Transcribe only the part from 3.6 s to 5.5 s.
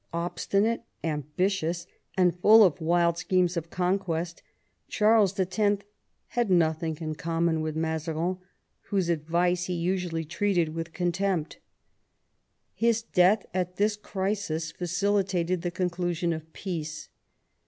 conquest, Charles